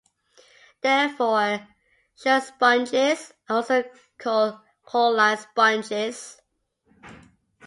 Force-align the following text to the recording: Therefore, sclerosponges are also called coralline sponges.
Therefore, 0.81 1.67
sclerosponges 2.17 3.33
are 3.47 3.57
also 3.57 3.83
called 4.17 4.59
coralline 4.83 5.37
sponges. 5.37 6.41